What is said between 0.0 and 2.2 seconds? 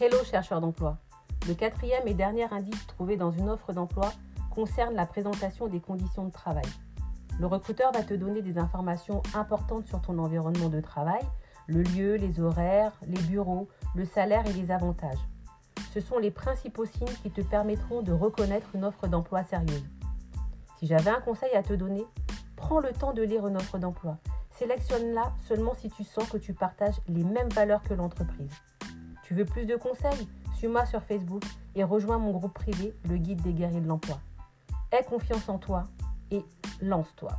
Hello chercheur d'emploi. Le quatrième et